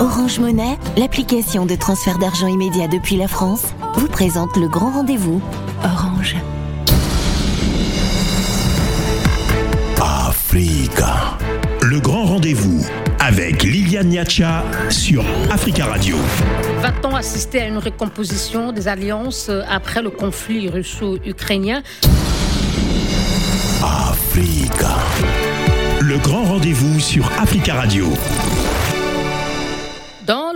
[0.00, 5.42] Orange Monnaie, l'application de transfert d'argent immédiat depuis la France, vous présente le grand rendez-vous.
[5.84, 6.36] Orange.
[10.00, 11.36] Africa.
[11.82, 12.82] Le grand rendez-vous
[13.18, 16.16] avec Liliane Niacha sur Africa Radio.
[16.80, 21.82] Va-t-on assister à une recomposition des alliances après le conflit russo-ukrainien?
[23.82, 24.96] Africa.
[26.00, 28.06] Le grand rendez-vous sur Africa Radio.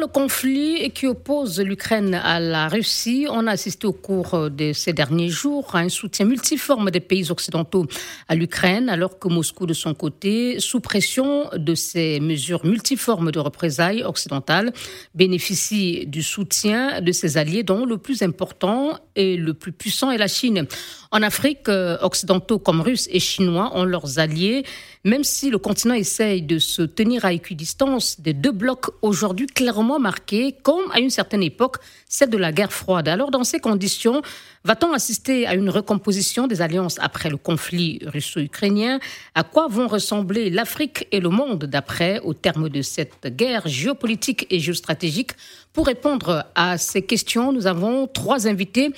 [0.04, 4.92] Le conflit qui oppose l'Ukraine à la Russie, on a assisté au cours de ces
[4.92, 7.86] derniers jours à un soutien multiforme des pays occidentaux
[8.28, 13.38] à l'Ukraine, alors que Moscou, de son côté, sous pression de ces mesures multiformes de
[13.38, 14.74] représailles occidentales,
[15.14, 20.18] bénéficie du soutien de ses alliés, dont le plus important et le plus puissant est
[20.18, 20.66] la Chine.
[21.14, 24.64] En Afrique, euh, occidentaux comme russes et chinois ont leurs alliés,
[25.05, 30.00] même si le continent essaye de se tenir à équidistance des deux blocs aujourd'hui clairement
[30.00, 31.77] marqués, comme à une certaine époque,
[32.08, 33.06] celle de la guerre froide.
[33.06, 34.22] Alors, dans ces conditions,
[34.64, 38.98] va-t-on assister à une recomposition des alliances après le conflit russo-ukrainien?
[39.36, 44.48] À quoi vont ressembler l'Afrique et le monde d'après au terme de cette guerre géopolitique
[44.50, 45.30] et géostratégique?
[45.72, 48.91] Pour répondre à ces questions, nous avons trois invités.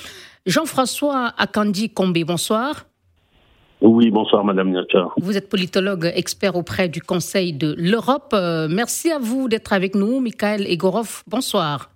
[0.46, 2.86] Jean-François Akandi Kombe, bonsoir.
[3.80, 5.08] Oui, bonsoir Madame Niacha.
[5.18, 8.32] Vous êtes politologue expert auprès du Conseil de l'Europe.
[8.32, 10.20] Euh, merci à vous d'être avec nous.
[10.20, 11.90] Michael Egorov, bonsoir.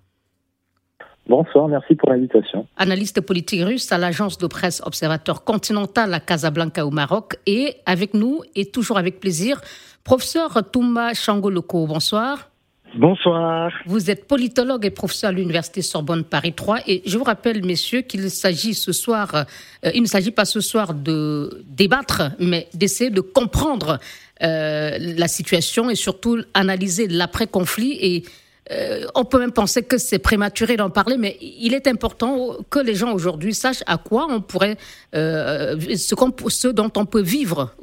[1.27, 2.67] Bonsoir, merci pour l'invitation.
[2.75, 7.37] Analyste politique russe à l'agence de presse Observateur Continental à Casablanca au Maroc.
[7.45, 9.61] Et avec nous, et toujours avec plaisir,
[10.03, 12.50] professeur Touma Changoloko, bonsoir.
[12.95, 13.71] Bonsoir.
[13.85, 18.01] Vous êtes politologue et professeur à l'Université Sorbonne Paris 3 et je vous rappelle, messieurs,
[18.01, 19.45] qu'il s'agit ce soir,
[19.85, 23.99] euh, il ne s'agit pas ce soir de débattre, mais d'essayer de comprendre
[24.43, 28.23] euh, la situation et surtout analyser l'après-conflit et
[28.71, 32.79] euh, on peut même penser que c'est prématuré d'en parler, mais il est important que
[32.79, 34.77] les gens aujourd'hui sachent à quoi on pourrait,
[35.13, 36.15] ce,
[36.49, 37.73] ce, dont on peut vivre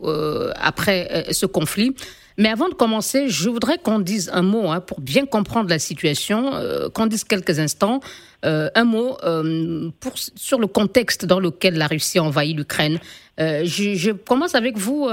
[0.56, 1.94] après ce conflit.
[2.38, 5.80] Mais avant de commencer, je voudrais qu'on dise un mot hein, pour bien comprendre la
[5.80, 7.98] situation, euh, qu'on dise quelques instants
[8.44, 9.90] euh, un mot euh,
[10.36, 12.98] sur le contexte dans lequel la Russie envahit l'Ukraine.
[13.38, 15.08] Je, je, commence avec vous,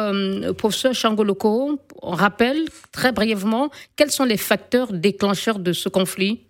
[0.58, 1.80] professeur Changoloko.
[2.02, 2.58] On rappelle
[2.92, 6.42] très brièvement quels sont les facteurs déclencheurs de ce conflit?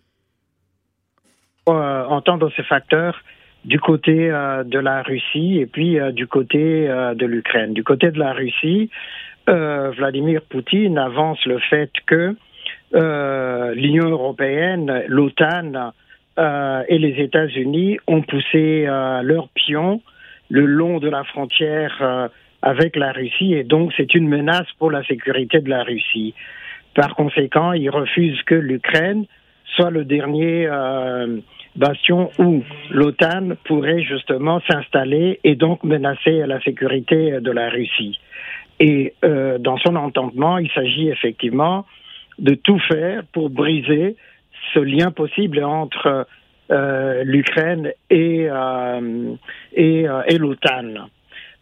[1.66, 3.22] Entendre ces facteurs
[3.66, 7.74] du côté de la Russie et puis du côté de l'Ukraine.
[7.74, 8.90] Du côté de la Russie,
[9.48, 12.36] euh, Vladimir Poutine avance le fait que
[12.96, 15.92] euh, l'Union européenne, l'OTAN
[16.40, 20.02] euh, et les États-Unis ont poussé leurs pions
[20.50, 22.30] le long de la frontière
[22.62, 26.34] avec la Russie et donc c'est une menace pour la sécurité de la Russie.
[26.94, 29.26] Par conséquent, il refuse que l'Ukraine
[29.76, 30.68] soit le dernier
[31.76, 38.20] bastion où l'OTAN pourrait justement s'installer et donc menacer la sécurité de la Russie.
[38.80, 41.86] Et euh, dans son entendement, il s'agit effectivement
[42.40, 44.16] de tout faire pour briser
[44.74, 46.28] ce lien possible entre
[46.72, 49.36] euh, l'Ukraine et, euh,
[49.74, 51.08] et, euh, et l'OTAN.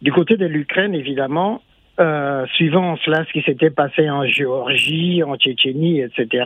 [0.02, 1.62] Du côté de l'Ukraine, évidemment,
[2.00, 6.44] euh, suivant cela, ce qui s'était passé en Géorgie, en Tchétchénie, etc.,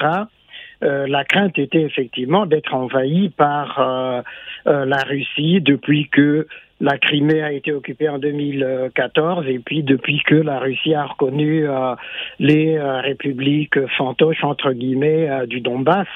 [0.84, 4.22] euh, la crainte était effectivement d'être envahi par euh,
[4.64, 6.46] la Russie depuis que
[6.80, 11.68] la Crimée a été occupée en 2014 et puis depuis que la Russie a reconnu
[11.68, 11.94] euh,
[12.38, 16.06] les euh, républiques fantoches entre guillemets euh, du Donbass.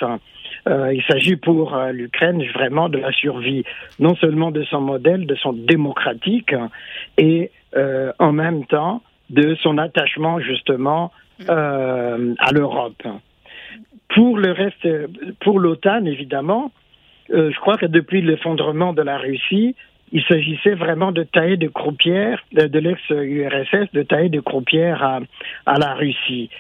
[0.67, 3.65] il s'agit pour l'Ukraine vraiment de la survie,
[3.99, 6.55] non seulement de son modèle, de son démocratique,
[7.19, 7.51] et
[8.21, 11.11] en même temps de son attachement justement
[11.49, 13.03] à l'Europe.
[14.15, 14.87] Pour le reste,
[15.41, 16.71] pour l'OTAN évidemment,
[17.29, 19.75] je crois que depuis l'effondrement de la Russie,
[20.13, 25.21] il s'agissait vraiment de tailler de croupières de, l'ex-URSS, de tailler de croupières à,
[25.67, 26.51] à la Russie.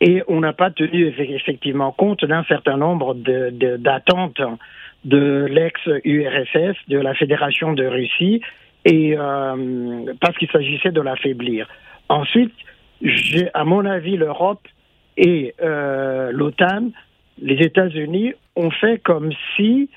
[0.00, 4.40] Et on n'a pas tenu effectivement compte d'un certain nombre d'attentes
[5.04, 8.40] de, l'ex-URSS, de la Fédération de Russie,
[8.84, 11.68] et euh, parce qu'il s'agissait de l'affaiblir.
[12.08, 12.52] Ensuite,
[13.54, 14.66] à mon avis, l'Europe
[15.16, 16.90] et euh, l'OTAN,
[17.40, 19.90] les États-Unis, ont fait comme si,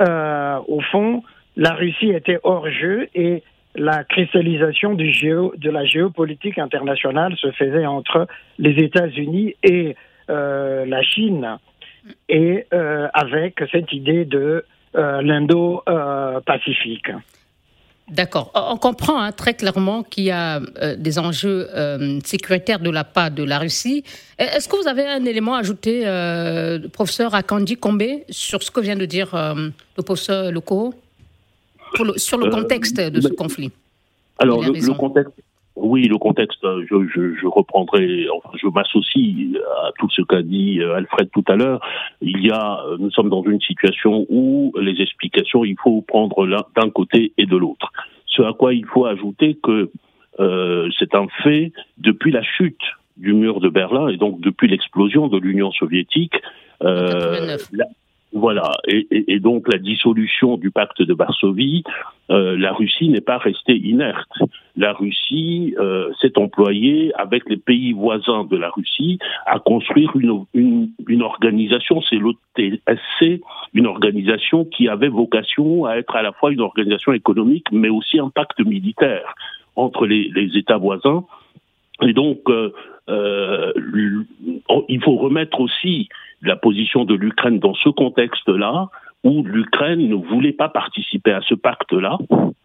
[0.00, 1.22] euh, au fond,
[1.58, 3.42] la Russie était hors jeu et
[3.74, 8.26] la cristallisation du géo, de la géopolitique internationale se faisait entre
[8.58, 9.96] les États-Unis et
[10.30, 11.58] euh, la Chine,
[12.28, 14.64] et euh, avec cette idée de
[14.94, 17.10] euh, l'Indo-Pacifique.
[18.08, 18.52] D'accord.
[18.54, 20.60] On comprend hein, très clairement qu'il y a
[20.96, 21.66] des enjeux
[22.24, 24.02] sécuritaires de la part de la Russie.
[24.38, 26.04] Est-ce que vous avez un élément à ajouter,
[26.94, 30.94] professeur Akandi Kombe, sur ce que vient de dire le professeur Loko
[32.16, 33.70] sur le contexte de ce conflit
[34.38, 35.32] Alors, le, contexte,
[35.76, 41.44] oui, le contexte, je, reprendrai, enfin, je m'associe à tout ce qu'a dit Alfred tout
[41.48, 41.80] à l'heure.
[42.20, 46.90] Il y a, nous sommes dans une situation où les explications, il faut prendre d'un
[46.90, 47.92] côté et de l'autre.
[48.26, 49.90] Ce à quoi il faut ajouter que
[50.40, 52.80] euh, c'est un fait depuis la chute
[53.16, 56.34] du mur de Berlin et donc depuis l'explosion de l'Union soviétique.
[56.82, 57.56] Euh,
[58.32, 61.82] voilà, et, donc la dissolution du pacte de Varsovie,
[62.30, 64.28] euh, la Russie n'est pas restée inerte.
[64.76, 70.44] La Russie euh, s'est employée avec les pays voisins de la Russie à construire une,
[70.52, 73.40] une, organisation, c'est l'OTSC,
[73.72, 78.18] une organisation qui avait vocation à être à la fois une organisation économique, mais aussi
[78.18, 79.34] un pacte militaire
[79.74, 81.24] entre les États voisins.
[82.02, 82.72] Et donc, euh,
[83.08, 83.72] euh
[84.88, 86.08] il faut remettre aussi
[86.42, 88.88] la position de l'Ukraine dans ce contexte-là,
[89.24, 92.18] où l'Ukraine ne voulait pas participer à ce pacte-là,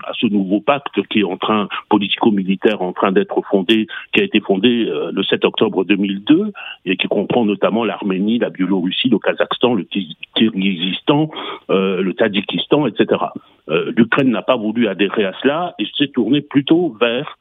[0.05, 4.23] à ce nouveau pacte qui est en train, politico-militaire, en train d'être fondé, qui a
[4.23, 6.51] été fondé euh, le 7 octobre 2002
[6.85, 9.87] et qui comprend notamment l'Arménie, la Biélorussie, le Kazakhstan, le
[10.35, 11.31] Kyrgyzstan,
[11.71, 13.21] euh, le Tadjikistan, etc.
[13.69, 17.37] Euh, L'Ukraine n'a pas voulu adhérer à cela et s'est tournée plutôt vers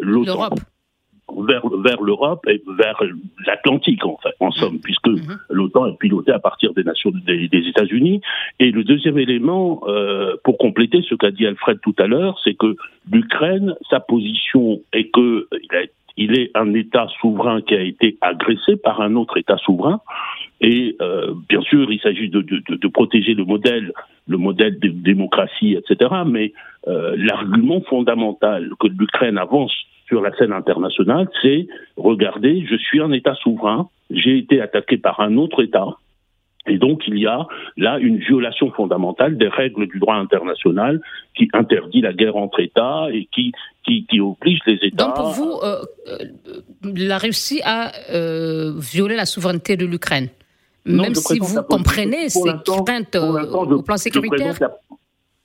[0.00, 0.48] l'OTAN
[1.36, 3.00] vers, vers l'Europe et vers
[3.46, 5.38] l'Atlantique, en fait, en somme, puisque mhm.
[5.50, 8.20] l'OTAN est pilotée à partir des nations des, des États-Unis.
[8.58, 12.54] Et le deuxième élément, euh, pour compléter ce qu'a dit Alfred tout à l'heure, c'est
[12.54, 12.76] que
[13.10, 15.48] l'Ukraine, sa position est que
[16.16, 20.00] il, est un État souverain qui a été agressé par un autre État souverain.
[20.60, 23.92] Et euh, bien sûr, il s'agit de, de, de, protéger le modèle,
[24.26, 26.10] le modèle de démocratie, etc.
[26.26, 26.52] Mais
[26.88, 29.72] euh, l'argument fondamental que l'Ukraine avance
[30.08, 31.66] sur la scène internationale, c'est
[31.96, 35.96] regardez, je suis un État souverain, j'ai été attaqué par un autre État,
[36.66, 37.46] et donc il y a
[37.76, 41.00] là une violation fondamentale des règles du droit international
[41.36, 43.52] qui interdit la guerre entre États et qui,
[43.84, 45.06] qui, qui oblige les États.
[45.06, 46.18] Donc pour vous, euh, euh,
[46.96, 50.28] la Russie a euh, violé la souveraineté de l'Ukraine
[50.84, 54.56] même si vous comprenez ces craintes au plan sécuritaire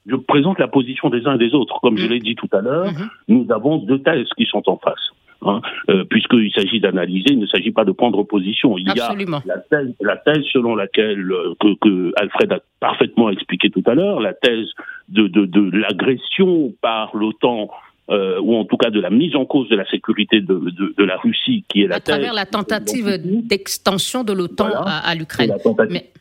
[0.05, 1.79] je présente la position des uns et des autres.
[1.81, 2.09] Comme je mm.
[2.09, 3.09] l'ai dit tout à l'heure, mm-hmm.
[3.29, 5.11] nous avons deux thèses qui sont en face.
[5.45, 8.77] Hein, euh, puisqu'il s'agit d'analyser, il ne s'agit pas de prendre position.
[8.77, 9.13] Il y a
[9.45, 13.93] la thèse, la thèse selon laquelle euh, que, que, Alfred a parfaitement expliqué tout à
[13.93, 14.67] l'heure, la thèse
[15.09, 17.69] de, de, de l'agression par l'OTAN
[18.09, 20.93] euh, ou en tout cas de la mise en cause de la sécurité de, de,
[20.97, 25.15] de la Russie, qui est la à travers la tentative d'extension de l'OTAN à, à
[25.15, 25.53] l'Ukraine.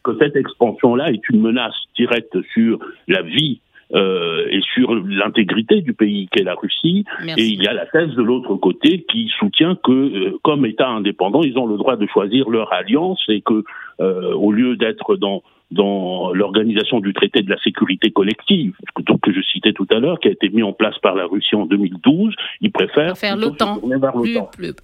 [0.03, 3.61] Que cette expansion-là est une menace directe sur la vie
[3.95, 7.05] euh, et sur l'intégrité du pays qu'est la Russie.
[7.37, 10.89] Et il y a la thèse de l'autre côté qui soutient que, euh, comme État
[10.89, 13.65] indépendant, ils ont le droit de choisir leur alliance et que,
[14.01, 18.75] euh, au lieu d'être dans dans l'organisation du traité de la sécurité collective,
[19.07, 21.25] donc que je citais tout à l'heure, qui a été mis en place par la
[21.25, 23.81] Russie en 2012, ils préfèrent faire l'OTAN
[24.21, 24.75] plus, plus,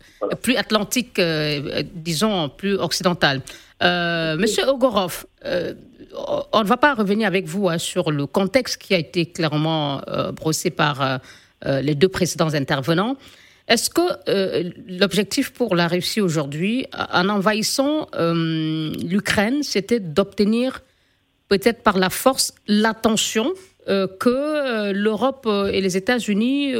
[0.43, 1.21] plus, atlantique,
[1.95, 3.43] disons plus occidental.
[3.83, 5.75] Euh, Monsieur Ogorov, euh,
[6.53, 10.01] on ne va pas revenir avec vous hein, sur le contexte qui a été clairement
[10.09, 11.21] euh, brossé par
[11.65, 13.17] les deux précédents intervenants.
[13.67, 14.01] Est-ce que
[14.89, 20.83] l'objectif pour la Russie aujourd'hui, en envahissant l'Ukraine, c'était d'obtenir
[21.49, 23.52] peut-être par la force l'attention
[23.87, 26.75] que l'Europe et les États-Unis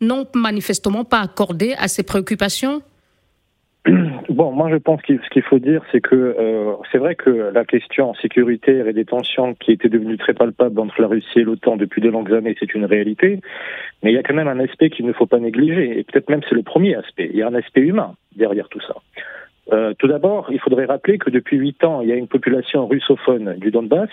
[0.00, 2.82] n'ont manifestement pas accordé à ces préoccupations?
[4.30, 7.30] Bon, moi je pense que ce qu'il faut dire, c'est que euh, c'est vrai que
[7.52, 11.42] la question sécuritaire et des tensions qui étaient devenues très palpables entre la Russie et
[11.42, 13.40] l'OTAN depuis de longues années, c'est une réalité.
[14.02, 16.30] Mais il y a quand même un aspect qu'il ne faut pas négliger, et peut-être
[16.30, 17.28] même c'est le premier aspect.
[17.30, 18.94] Il y a un aspect humain derrière tout ça.
[19.72, 22.86] Euh, tout d'abord, il faudrait rappeler que depuis huit ans, il y a une population
[22.86, 24.10] russophone du Donbass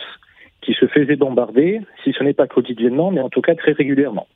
[0.62, 4.28] qui se faisait bombarder, si ce n'est pas quotidiennement, mais en tout cas très régulièrement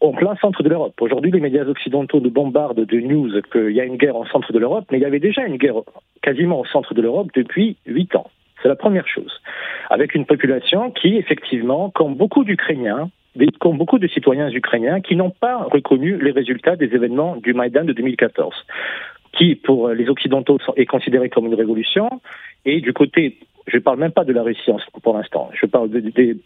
[0.00, 1.00] en plein centre de l'Europe.
[1.00, 4.52] Aujourd'hui, les médias occidentaux nous bombardent de news qu'il y a une guerre au centre
[4.52, 5.82] de l'Europe, mais il y avait déjà une guerre
[6.22, 8.30] quasiment au centre de l'Europe depuis huit ans.
[8.62, 9.40] C'est la première chose.
[9.90, 13.10] Avec une population qui, effectivement, comme beaucoup d'Ukrainiens,
[13.60, 17.84] comme beaucoup de citoyens ukrainiens, qui n'ont pas reconnu les résultats des événements du Maïdan
[17.84, 18.54] de 2014,
[19.32, 22.08] qui, pour les Occidentaux, est considéré comme une révolution,
[22.64, 24.70] et du côté je ne parle même pas de la Russie
[25.02, 25.88] pour l'instant, je parle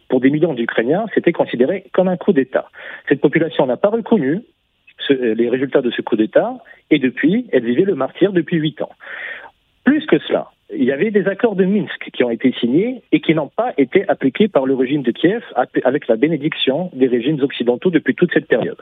[0.08, 2.68] pour des millions d'Ukrainiens, c'était considéré comme un coup d'État.
[3.08, 4.42] Cette population n'a pas reconnu
[5.10, 6.58] les résultats de ce coup d'État,
[6.90, 8.90] et depuis, elle vivait le martyr depuis huit ans.
[9.84, 13.20] Plus que cela, il y avait des accords de Minsk qui ont été signés et
[13.20, 15.42] qui n'ont pas été appliqués par le régime de Kiev
[15.82, 18.76] avec la bénédiction des régimes occidentaux depuis toute cette période.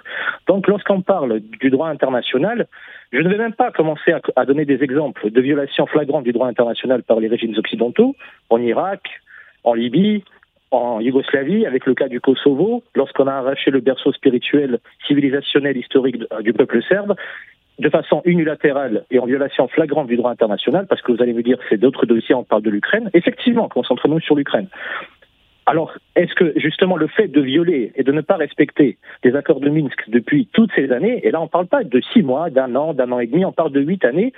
[0.48, 2.66] Donc lorsqu'on parle du droit international,
[3.12, 6.48] je ne vais même pas commencer à, donner des exemples de violations flagrantes du droit
[6.48, 8.16] international par les régimes occidentaux
[8.50, 9.02] en Irak,
[9.64, 10.24] en Libye,
[10.70, 16.22] en Yougoslavie, avec le cas du Kosovo, lorsqu'on a arraché le berceau spirituel, civilisationnel, historique
[16.42, 17.14] du peuple serbe,
[17.78, 21.42] de façon unilatérale et en violation flagrante du droit international, parce que vous allez me
[21.42, 23.10] dire c'est d'autres dossiers, on parle de l'Ukraine.
[23.12, 24.68] Effectivement, concentrons-nous sur l'Ukraine.
[25.66, 29.58] Alors, est-ce que justement le fait de violer et de ne pas respecter les accords
[29.58, 32.50] de Minsk depuis toutes ces années, et là on ne parle pas de six mois,
[32.50, 34.32] d'un an, d'un an et demi, on parle de huit années,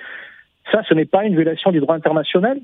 [0.71, 2.59] ça ce n'est pas une violation du droit international?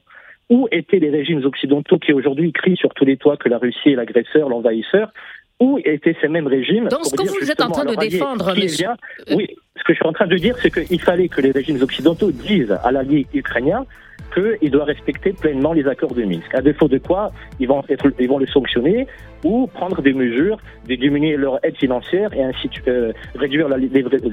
[0.49, 3.89] Où étaient les régimes occidentaux qui aujourd'hui crient sur tous les toits que la Russie
[3.89, 5.11] est l'agresseur, l'envahisseur?
[5.59, 8.89] Où étaient ces mêmes régimes Donc, ce que vous êtes en train de défendre, monsieur...
[9.31, 11.81] Oui, ce que je suis en train de dire, c'est qu'il fallait que les régimes
[11.81, 13.85] occidentaux disent à l'allié ukrainien
[14.33, 16.53] qu'il doit respecter pleinement les accords de Minsk.
[16.53, 19.07] À défaut de quoi, ils vont, être, ils vont le sanctionner
[19.43, 23.87] ou prendre des mesures de diminuer leur aide financière et ainsi euh, réduire les,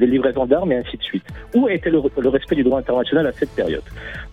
[0.06, 1.24] livraisons d'armes et ainsi de suite.
[1.54, 3.82] Où était le, le, respect du droit international à cette période?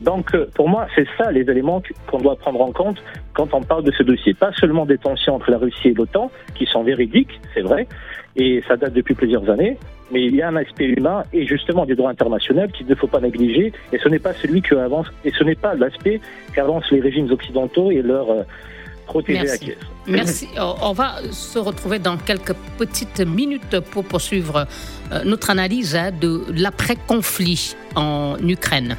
[0.01, 3.61] Donc, euh, pour moi, c'est ça les éléments qu'on doit prendre en compte quand on
[3.61, 4.33] parle de ce dossier.
[4.33, 7.87] Pas seulement des tensions entre la Russie et l'OTAN, qui sont véridiques, c'est vrai,
[8.35, 9.77] et ça date depuis plusieurs années,
[10.11, 13.07] mais il y a un aspect humain et justement du droit international qu'il ne faut
[13.07, 16.21] pas négliger, et ce n'est pas celui que avance, et ce n'est pas l'aspect
[16.53, 18.43] qu'avancent les régimes occidentaux et leur euh,
[19.05, 19.59] protéger Merci.
[19.59, 19.77] Kiev.
[20.07, 20.47] Merci.
[20.81, 24.65] On va se retrouver dans quelques petites minutes pour poursuivre
[25.11, 28.95] euh, notre analyse hein, de l'après-conflit en Ukraine.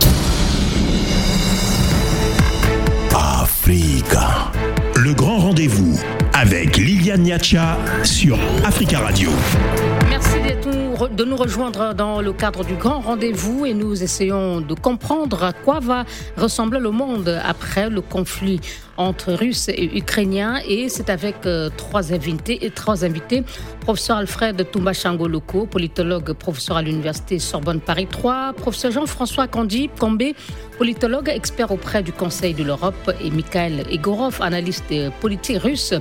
[3.14, 4.50] Africa.
[4.97, 5.99] Le grand rendez-vous
[6.35, 9.31] avec Liliane Niacha sur Africa Radio.
[10.09, 10.38] Merci
[11.09, 15.52] de nous rejoindre dans le cadre du grand rendez-vous et nous essayons de comprendre à
[15.52, 16.04] quoi va
[16.37, 18.61] ressembler le monde après le conflit
[18.97, 20.61] entre Russes et Ukrainiens.
[20.69, 23.45] Et c'est avec euh, trois invités, trois invités.
[23.80, 28.52] Professeur Alfred Toumbachangoloko, politologue, professeur à l'université Sorbonne Paris 3.
[28.54, 30.35] Professeur Jean-François Kandi Combé,
[30.76, 33.11] politologue, expert auprès du Conseil de l'Europe.
[33.25, 35.95] Et Mikhail Egorov, analyste politique russe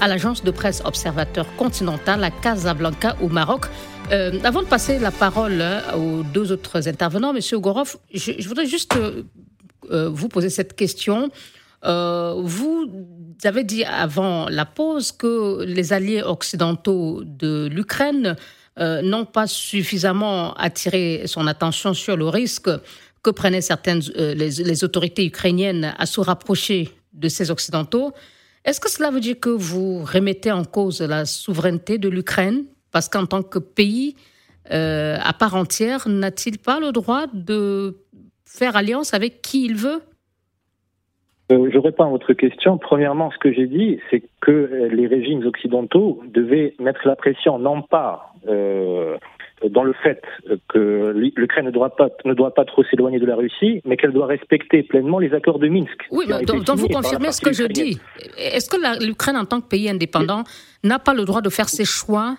[0.00, 3.66] à l'agence de presse Observateur Continental à Casablanca au Maroc.
[4.12, 8.48] Euh, avant de passer la parole hein, aux deux autres intervenants, Monsieur Egorov, je, je
[8.48, 11.30] voudrais juste euh, vous poser cette question.
[11.84, 12.90] Euh, vous
[13.44, 18.36] avez dit avant la pause que les alliés occidentaux de l'Ukraine
[18.78, 22.70] euh, n'ont pas suffisamment attiré son attention sur le risque
[23.22, 28.12] que prenaient certaines euh, les, autorités ukrainiennes à se rapprocher de ces occidentaux.
[28.64, 32.64] Est-ce que cela veut dire que vous remettez en cause la souveraineté de l'Ukraine?
[32.96, 34.16] Parce qu'en tant que pays
[34.70, 37.98] à part entière, n'a-t-il pas le droit de
[38.46, 40.00] faire alliance avec qui il veut?
[41.52, 42.76] Euh, je réponds à votre question.
[42.76, 47.58] Premièrement, ce que j'ai dit, c'est que euh, les régimes occidentaux devaient mettre la pression
[47.58, 49.16] non pas euh,
[49.70, 50.22] dans le fait
[50.68, 54.12] que l'Ukraine ne doit pas ne doit pas trop s'éloigner de la Russie, mais qu'elle
[54.12, 56.08] doit respecter pleinement les accords de Minsk.
[56.10, 57.98] Oui, donc, donc vous confirmez ce que je dis.
[58.38, 60.42] Est-ce que l'Ukraine, en tant que pays indépendant,
[60.82, 62.36] n'a pas le droit de faire ses choix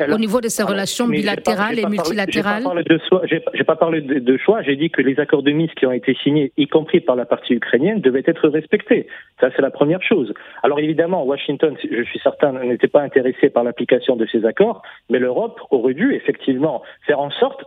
[0.00, 4.76] au niveau de ses relations bilatérales et multilatérales Je n'ai pas parlé de, choix, j'ai
[4.76, 7.54] dit que les accords de Minsk qui ont été signés, y compris par la partie
[7.54, 9.06] ukrainienne, devaient être respectés.
[9.40, 10.32] Ça, c'est la première chose.
[10.62, 15.18] Alors évidemment, Washington, je suis certain, n'était pas intéressé par l'application de ces accords, mais
[15.18, 17.64] l'Europe aurait dû effectivement faire en sorte,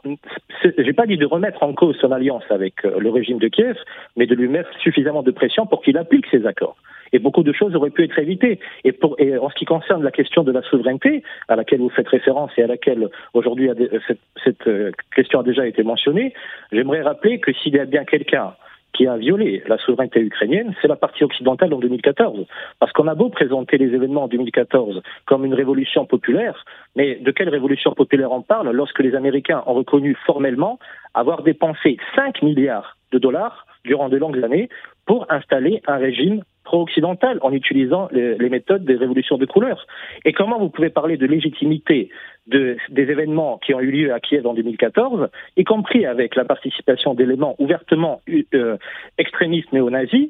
[0.78, 3.78] j'ai pas dit de remettre en cause son alliance avec euh, le régime de Kiev,
[4.16, 6.76] mais de lui mettre suffisamment de pression pour qu'il applique ces accords
[7.14, 8.60] et beaucoup de choses auraient pu être évitées.
[8.84, 11.90] Et, pour, et en ce qui concerne la question de la souveraineté, à laquelle vous
[11.90, 13.70] faites référence et à laquelle aujourd'hui
[14.08, 16.34] cette, cette euh, question a déjà été mentionnée,
[16.72, 18.54] j'aimerais rappeler que s'il y a bien quelqu'un
[18.94, 22.46] qui a violé la souveraineté ukrainienne, c'est la partie occidentale en 2014.
[22.80, 26.66] Parce qu'on a beau présenter les événements en 2014 comme une révolution populaire,
[26.96, 30.80] mais de quelle révolution populaire on parle lorsque les Américains ont reconnu formellement
[31.14, 34.70] avoir dépensé 5 milliards de dollars durant de longues années
[35.06, 39.88] pour installer un régime pro-occidental en utilisant les, méthodes des révolutions de couleur.
[40.26, 42.10] Et comment vous pouvez parler de légitimité
[42.48, 46.46] de, des événements qui ont eu lieu à Kiev en 2014, y compris avec la
[46.46, 48.22] participation d'éléments ouvertement
[48.54, 48.78] euh,
[49.18, 50.30] extrémistes néo-nazis,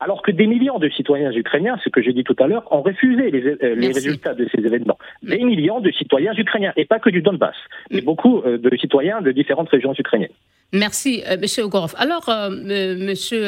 [0.00, 2.82] alors que des millions de citoyens ukrainiens, ce que j'ai dit tout à l'heure, ont
[2.82, 4.98] refusé les, euh, résultats de ces événements.
[5.22, 7.56] Des millions de citoyens ukrainiens, et pas que du Donbass,
[7.90, 8.04] mais mm.
[8.04, 10.36] beaucoup euh, de citoyens de différentes régions ukrainiennes.
[10.72, 11.32] Merci, M.
[11.32, 11.94] Euh, Monsieur Ogorov.
[11.96, 12.50] Alors, euh,
[12.98, 13.44] Monsieur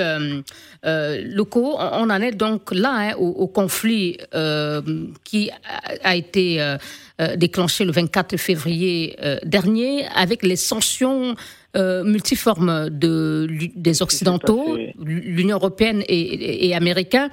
[0.84, 4.18] euh, Loco, on en est donc là hein, au, conflit
[5.24, 5.50] qui
[6.04, 6.76] a, été
[7.36, 11.34] déclenché le 24 février dernier avec les sanctions
[11.74, 17.28] multiforme de, des Occidentaux, l'Union européenne et, et, américains.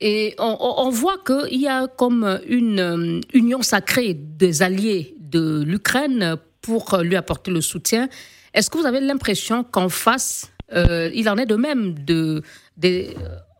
[0.00, 6.98] Et on, voit qu'il y a comme une union sacrée des alliés de l'Ukraine pour
[7.02, 8.08] lui apporter le soutien.
[8.54, 12.42] Est-ce que vous avez l'impression qu'en face, il en est de même de,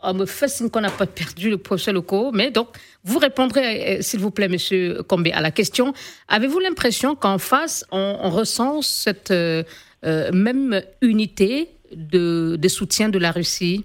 [0.03, 2.69] on me fait signe qu'on n'a pas perdu le professeur locaux, mais donc
[3.05, 5.93] vous répondrez, euh, s'il vous plaît, Monsieur Combé, à la question.
[6.29, 9.63] Avez-vous l'impression qu'en face, on, ressent cette euh,
[10.05, 13.85] euh, même unité de, soutien de la Russie?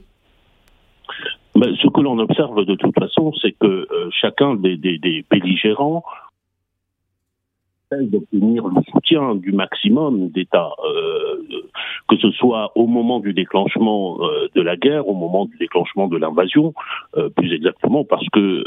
[1.56, 6.04] Ben, Ce que l'on observe de toute façon, c'est que chacun des belligérants
[7.92, 11.44] d'obtenir le soutien du maximum d'États, euh,
[12.08, 16.08] que ce soit au moment du déclenchement euh, de la guerre, au moment du déclenchement
[16.08, 16.74] de l'invasion,
[17.18, 18.64] euh, plus exactement, parce que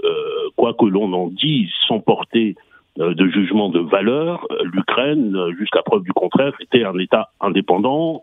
[0.56, 2.56] quoi que l'on en dise, sans porter
[2.98, 8.22] de jugement de valeur, euh, l'Ukraine, euh, jusqu'à preuve du contraire, était un État indépendant.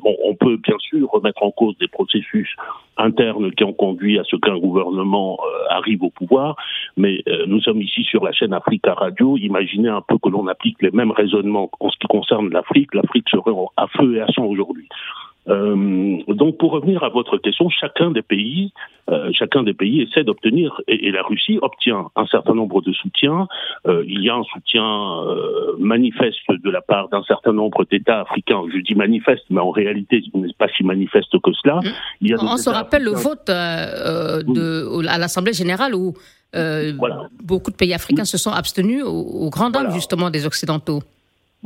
[0.00, 2.48] bon, on peut bien sûr remettre en cause des processus
[2.96, 5.38] internes qui ont conduit à ce qu'un gouvernement
[5.70, 6.56] arrive au pouvoir,
[6.96, 9.36] mais nous sommes ici sur la chaîne Africa Radio.
[9.36, 12.94] Imaginez un peu que l'on applique les mêmes raisonnements en ce qui concerne l'Afrique.
[12.94, 14.88] L'Afrique serait à feu et à sang aujourd'hui.
[15.48, 18.72] Euh, donc pour revenir à votre question, chacun des pays,
[19.08, 23.46] euh, chacun des pays essaie d'obtenir, et, la Russie obtient un certain nombre de soutiens.
[23.86, 28.22] Euh, il y a un soutien euh, manifeste de la part d'un certain nombre d'États
[28.22, 28.62] africains.
[28.72, 31.80] Je dis manifeste, mais en réalité, ce n'est pas si manifeste que cela.
[32.20, 36.14] Il y a On se rappelle le vote de, à l'Assemblée générale où
[37.44, 41.02] beaucoup de pays africains se sont abstenus au, au grand dam justement des Occidentaux.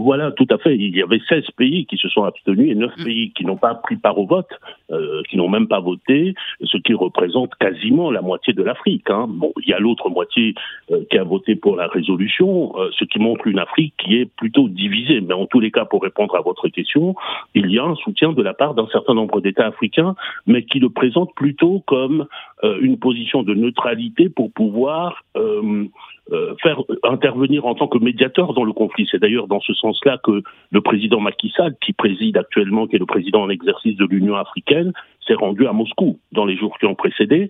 [0.02, 0.76] Voilà, tout à fait.
[0.76, 3.04] Il y avait 16 pays qui se sont abstenus et 9 mm.
[3.04, 4.49] pays qui n'ont pas pris part au vote,
[4.90, 9.11] euh, qui n'ont même pas voté, ce qui représente quasiment la moitié de l'Afrique.
[9.11, 9.26] Hein.
[9.28, 10.54] Bon, il y a l'autre moitié
[10.90, 14.25] euh, qui a voté pour la résolution, euh, ce qui montre une Afrique qui est
[14.25, 15.21] plutôt divisée.
[15.21, 17.14] Mais en tous les cas, pour répondre à votre question,
[17.54, 20.14] il y a un soutien de la part d'un certain nombre d'États africains,
[20.47, 22.26] mais qui le présentent plutôt comme
[22.62, 25.25] une position de neutralité pour pouvoir
[26.32, 29.08] euh, faire intervenir en tant que médiateur dans le conflit.
[29.10, 33.00] C'est d'ailleurs dans ce sens-là que le président Macky Sall, qui préside actuellement, qui est
[33.00, 34.92] le président en exercice de l'Union africaine,
[35.26, 37.49] s'est rendu à Moscou dans les jours qui ont précédé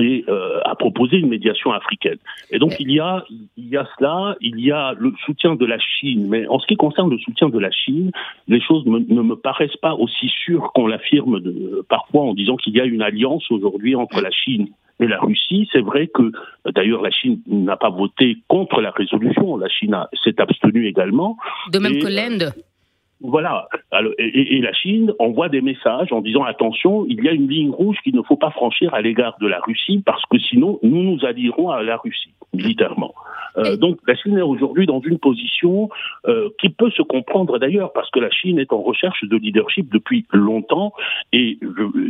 [0.00, 2.18] et euh, a proposé une médiation africaine.
[2.50, 3.24] Et donc il y a
[3.56, 6.26] il y a cela, il y a le soutien de la Chine.
[6.28, 8.10] Mais en ce qui concerne le soutien de la Chine,
[8.48, 11.40] les choses ne me paraissent pas aussi sûres qu'on l'affirme
[11.88, 14.68] parfois en disant qu'il y a une alliance aujourd'hui entre la Chine
[15.00, 15.68] et la Russie.
[15.72, 16.32] C'est vrai que,
[16.74, 19.56] d'ailleurs, la Chine n'a pas voté contre la résolution.
[19.56, 21.36] La Chine s'est abstenue également.
[21.72, 22.52] De même que l'Inde.
[23.22, 23.68] Voilà.
[24.18, 27.96] et, la Chine envoie des messages en disant attention, il y a une ligne rouge
[28.04, 31.24] qu'il ne faut pas franchir à l'égard de la Russie parce que sinon nous nous
[31.24, 33.14] allierons à la Russie militairement.
[33.58, 35.88] Euh, donc la Chine est aujourd'hui dans une position
[36.26, 39.90] euh, qui peut se comprendre d'ailleurs parce que la Chine est en recherche de leadership
[39.90, 40.92] depuis longtemps
[41.32, 41.58] et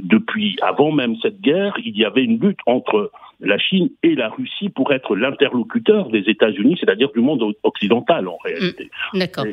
[0.03, 4.29] depuis avant même cette guerre, il y avait une lutte entre la Chine et la
[4.29, 8.91] Russie pour être l'interlocuteur des États-Unis, c'est-à-dire du monde occidental en réalité.
[9.13, 9.19] Mmh.
[9.19, 9.45] D'accord.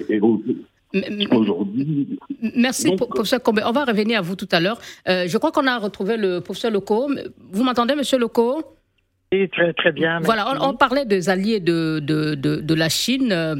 [2.55, 3.61] Merci, professeur Combe.
[3.65, 4.79] On va revenir à vous tout à l'heure.
[5.07, 7.09] Euh, je crois qu'on a retrouvé le professeur Loco.
[7.51, 8.63] Vous m'entendez, monsieur Loco
[9.31, 10.19] oui, très, très bien.
[10.21, 13.31] Voilà, on, parlait des alliés de, de, de, la Chine.
[13.31, 13.55] Euh,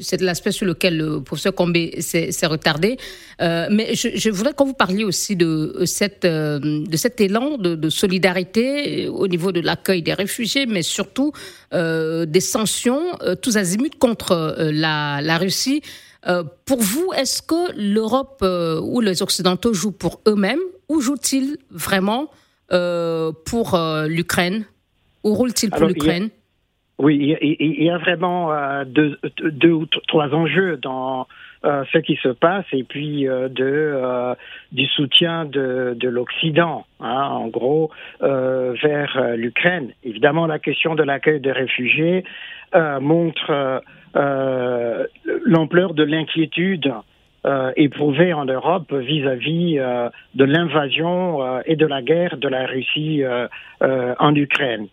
[0.00, 2.96] c'est l'aspect sur lequel le professeur Combe s'est retardé.
[3.40, 9.06] Euh, mais je, voudrais qu'on vous parliez aussi de, cette, de cet élan de, solidarité
[9.06, 11.30] au niveau de l'accueil des réfugiés, mais surtout
[11.70, 15.80] des sanctions tous azimuts contre la, la Russie.
[16.26, 21.56] Euh, pour vous, est-ce que l'Europe euh, ou les Occidentaux jouent pour eux-mêmes ou jouent-ils
[21.70, 22.30] vraiment
[22.72, 24.64] euh, pour l'Ukraine
[25.22, 26.30] Ou roulent-ils pour l'Ukraine?
[26.98, 28.52] Oui, il y, a vraiment
[28.84, 31.26] deux, deux, ou trois enjeux dans
[31.64, 34.36] ce qui se passe et puis de,
[34.70, 39.90] du soutien de, de l'Occident, hein, en gros, vers l'Ukraine.
[40.04, 42.24] Évidemment, la question de l'accueil des réfugiés
[43.00, 43.82] montre
[44.14, 46.92] l'ampleur de l'inquiétude
[47.46, 52.64] euh, éprouvée en Europe vis-à-vis euh, de l'invasion euh, et de la guerre de la
[52.64, 53.22] Russie
[53.82, 54.86] en Ukraine.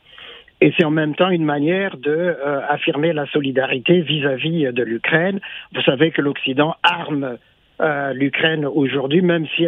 [0.60, 2.36] Et c'est en même temps une manière de
[2.70, 5.40] affirmer la solidarité vis-à-vis de l'Ukraine.
[5.74, 7.38] Vous savez que l'Occident arme
[8.14, 9.66] l'Ukraine aujourd'hui, même si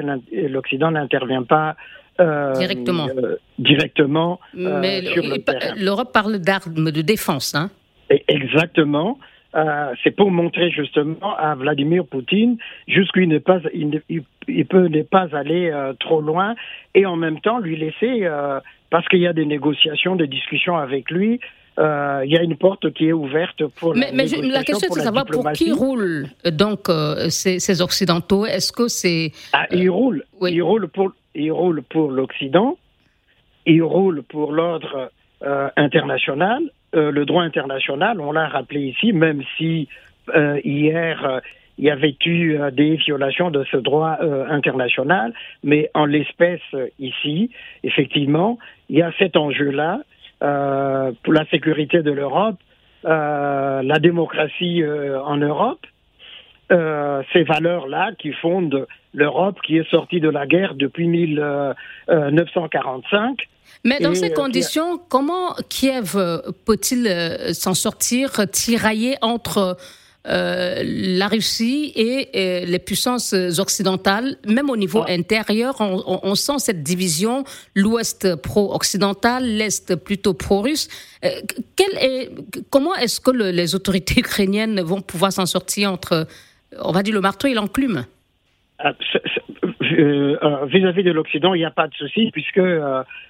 [0.50, 1.76] l'Occident n'intervient pas
[2.20, 3.08] directement.
[3.58, 5.02] directement Mais
[5.78, 7.72] l'Europe parle d'armes de défense, hein
[8.28, 9.18] Exactement.
[9.56, 13.60] Euh, c'est pour montrer justement à Vladimir Poutine jusqu'où il, pas,
[14.48, 16.56] il, peut ne pas aller euh, trop loin
[16.96, 20.76] et en même temps lui laisser, euh, parce qu'il y a des négociations, des discussions
[20.76, 21.40] avec lui,
[21.78, 25.04] il y a une porte qui est ouverte pour mais, mais la question est de
[25.04, 26.88] savoir pour qui roulent donc
[27.30, 28.46] ces, occidentaux.
[28.46, 30.24] Est-ce que c'est ah, ils roulent.
[30.48, 32.78] ils roulent pour ils roulent pour l'Occident
[33.66, 35.10] ils roulent pour l'ordre
[35.76, 36.62] international
[36.94, 39.88] le droit international on l'a rappelé ici même si
[40.64, 41.42] hier
[41.78, 46.60] il y avait eu euh, des violations de ce droit euh, international, mais en l'espèce
[46.74, 47.52] euh, ici,
[47.84, 48.58] effectivement,
[48.90, 50.02] il y a cet enjeu-là
[51.24, 52.58] pour la sécurité de l'Europe,
[53.06, 55.88] la démocratie en Europe,
[56.70, 63.48] ces valeurs-là qui fondent l'Europe qui est sortie de la guerre depuis 1945.
[63.84, 66.16] Mais dans ces conditions, comment Kiev
[66.66, 69.78] peut-il s'en sortir, tirailler entre
[70.26, 75.12] euh, la Russie et euh, les puissances occidentales, même au niveau ah.
[75.12, 77.44] intérieur, on, sent cette division,
[77.76, 80.88] l'Ouest pro-occidental, l'Est plutôt pro-russe.
[81.26, 81.42] Euh,
[82.00, 82.32] est,
[82.70, 86.26] comment est-ce que les autorités ukrainiennes vont pouvoir s'en sortir entre,
[86.80, 88.06] on va dire, le marteau et l'enclume?
[88.80, 88.94] Ah,
[89.94, 92.62] Vis-à-vis de l'Occident, il n'y a pas de souci puisque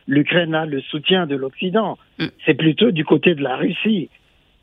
[0.07, 1.97] l'Ukraine a le soutien de l'Occident.
[2.19, 2.25] Mm.
[2.45, 4.09] C'est plutôt du côté de la Russie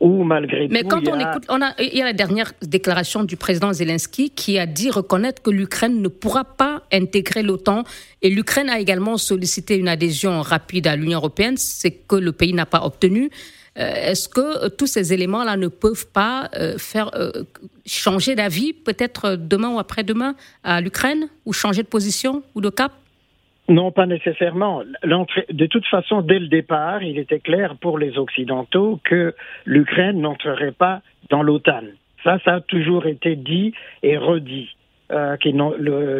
[0.00, 3.72] malgré Mais quand on écoute, on a, il y a la dernière déclaration du président
[3.72, 7.84] Zelensky qui a dit reconnaître que l'Ukraine ne pourra pas intégrer l'OTAN
[8.22, 12.54] et l'Ukraine a également sollicité une adhésion rapide à l'Union européenne, c'est que le pays
[12.54, 13.30] n'a pas obtenu.
[13.78, 17.10] Euh, est-ce que euh, tous ces éléments-là ne peuvent pas euh, faire
[17.86, 22.92] changer d'avis, peut-être demain ou après-demain, à l'Ukraine, ou changer de position ou de cap?
[23.68, 24.82] Non, pas nécessairement.
[25.04, 30.72] De toute façon, dès le départ, il était clair pour les Occidentaux que l'Ukraine n'entrerait
[30.72, 31.84] pas dans l'OTAN.
[32.24, 34.74] Ça, ça a toujours été dit et redit.
[35.12, 35.48] Euh, que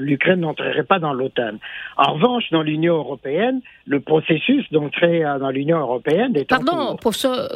[0.01, 1.59] l'Ukraine n'entrerait pas dans l'OTAN.
[1.97, 6.97] En revanche, dans l'Union européenne, le processus d'entrée euh, dans l'Union européenne est Pardon, en
[6.97, 7.13] cours.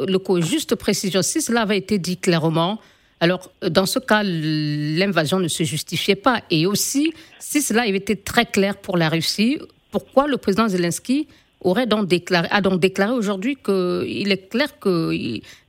[0.07, 2.79] le coup, juste précision, si cela avait été dit clairement,
[3.19, 6.39] alors dans ce cas, l'invasion ne se justifiait pas.
[6.51, 9.59] Et aussi, si cela avait été très clair pour la Russie,
[9.91, 11.27] pourquoi le président Zelensky
[11.59, 15.11] aurait donc déclaré, a donc déclaré aujourd'hui qu'il est clair que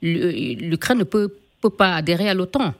[0.01, 1.29] l'Ukraine ne peut,
[1.77, 2.73] pas adhérer à l'OTAN?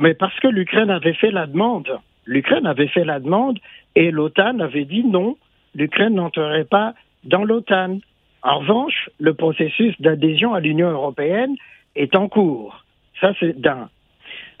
[0.00, 2.00] Mais parce que l'Ukraine avait fait la demande.
[2.26, 3.58] L'Ukraine avait fait la demande
[3.94, 5.36] et l'OTAN avait dit non,
[5.74, 7.98] l'Ukraine n'entrerait pas dans l'OTAN.
[8.42, 11.54] En revanche, le processus d'adhésion à l'Union européenne
[11.96, 12.84] est en cours.
[13.20, 13.88] Ça, c'est d'un.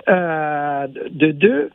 [0.08, 1.70] Euh, de deux,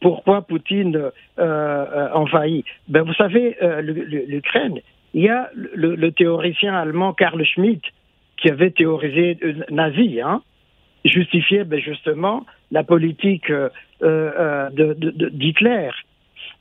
[0.00, 2.64] pourquoi Poutine euh, euh, envahit?
[2.88, 4.80] Ben, Vous savez, l'Ukraine,
[5.14, 7.82] il y a le, théoricien allemand Karl Schmitt
[8.38, 9.38] qui avait théorisé
[9.70, 10.42] nazi, hein,
[11.04, 13.52] justifiait ben, justement la politique
[14.00, 15.90] d'Hitler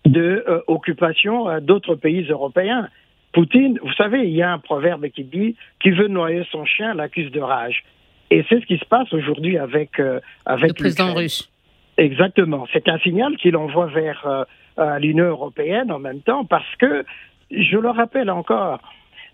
[0.06, 2.88] de, occupation d'autres pays européens.
[3.34, 6.94] Poutine, vous savez, il y a un proverbe qui dit qui veut noyer son chien
[6.94, 7.84] l'accuse de rage.
[8.30, 10.00] Et c'est ce qui se passe aujourd'hui avec
[10.46, 11.50] avec le président russe.
[11.98, 12.68] Exactement.
[12.74, 14.46] C'est un signal qu'il envoie vers
[14.80, 17.04] euh, l'Union européenne en même temps parce que,
[17.52, 18.80] je le rappelle encore,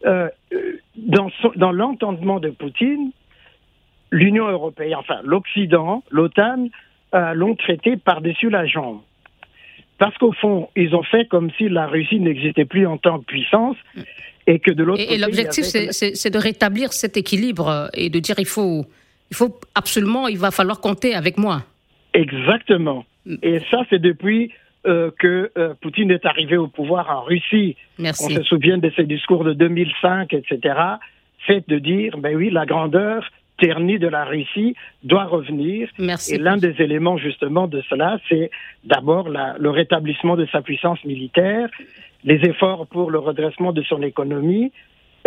[0.08, 0.30] euh,
[0.96, 3.12] dans, dans l'entendement de Poutine,
[4.12, 6.68] l'Union européenne, enfin l'Occident, l'OTAN,
[7.14, 9.00] euh, l'ont traité par-dessus la jambe.
[9.98, 13.26] Parce qu'au fond, ils ont fait comme si la Russie n'existait plus en tant que
[13.26, 13.78] puissance
[14.46, 15.16] et que de l'autre côté.
[15.16, 18.86] Et l'objectif, c'est de rétablir cet équilibre et de dire il faut,
[19.32, 21.64] il faut absolument, il va falloir compter avec moi.
[22.14, 23.06] Exactement.
[23.42, 24.52] Et ça, c'est depuis
[24.86, 27.76] euh, que euh, Poutine est arrivé au pouvoir en Russie.
[28.00, 28.26] Merci.
[28.26, 30.76] On se souvient de ses discours de 2005, etc.
[31.46, 35.90] Fait de dire, ben oui, la grandeur ternie de la Russie doit revenir.
[35.98, 36.36] Merci.
[36.36, 38.50] Et l'un des éléments justement de cela, c'est
[38.84, 41.70] d'abord le rétablissement de sa puissance militaire,
[42.24, 44.72] les efforts pour le redressement de son économie,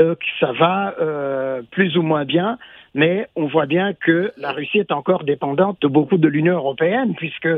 [0.00, 2.58] euh, ça va euh, plus ou moins bien,
[2.94, 7.14] mais on voit bien que la Russie est encore dépendante de beaucoup de l'Union européenne,
[7.16, 7.48] puisque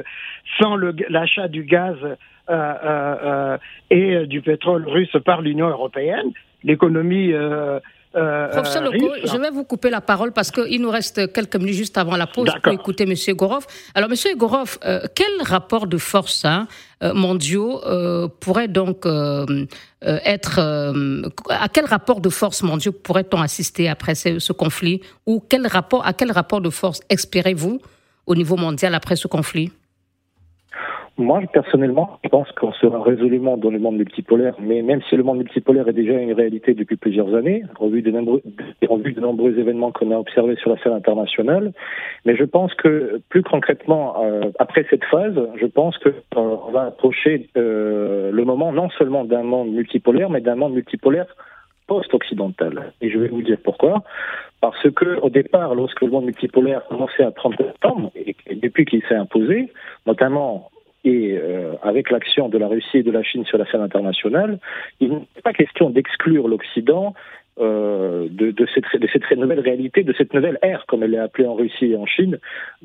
[0.61, 0.77] sans
[1.09, 1.97] l'achat du gaz
[2.51, 3.59] euh,
[3.91, 6.33] et du pétrole russe par l'Union européenne,
[6.65, 7.33] l'économie
[8.15, 11.75] euh, Professeur Leco, je vais vous couper la parole parce qu'il nous reste quelques minutes
[11.75, 13.15] juste avant la pause pour écouter M.
[13.35, 13.67] Gorov.
[13.95, 14.37] Alors, M.
[14.37, 16.67] Gorov, euh, quel rapport de force hein,
[17.03, 17.81] euh, mondiaux
[18.41, 19.07] pourrait donc
[20.03, 20.59] être.
[21.49, 25.01] à quel rapport de force mondiaux pourrait-on assister après ce, ce, conflit?
[25.27, 27.81] Ou quel rapport, à quel rapport de force espérez-vous
[28.27, 29.73] au niveau mondial après ce conflit?
[31.19, 35.23] Moi, personnellement, je pense qu'on sera résolument dans le monde multipolaire, mais même si le
[35.23, 39.59] monde multipolaire est déjà une réalité depuis plusieurs années, au vu de nombreux, de nombreux
[39.59, 41.73] événements qu'on a observés sur la scène internationale,
[42.25, 46.85] mais je pense que plus concrètement, euh, après cette phase, je pense qu'on euh, va
[46.87, 51.27] approcher euh, le moment non seulement d'un monde multipolaire, mais d'un monde multipolaire
[51.87, 52.93] post-occidentale.
[53.03, 54.03] Et je vais vous dire pourquoi.
[54.63, 59.03] Parce que au départ, lorsque le monde multipolaire commençait à 30 septembre, et, depuis qu'il
[59.09, 59.71] s'est imposé,
[60.07, 60.71] notamment
[61.05, 64.59] et euh, avec l'action de la Russie et de la Chine sur la scène internationale,
[65.01, 67.15] il n'est pas question d'exclure l'Occident
[67.61, 71.19] euh, de, de, cette, de, cette, nouvelle réalité, de cette nouvelle ère, comme elle est
[71.19, 72.39] appelée en Russie et en Chine,